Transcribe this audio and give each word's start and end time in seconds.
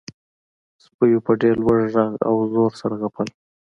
سپیو 0.83 1.23
په 1.25 1.31
ډیر 1.41 1.55
لوړ 1.63 1.79
غږ 1.93 2.13
او 2.27 2.35
زور 2.53 2.71
سره 2.81 2.95
غپل 3.01 3.27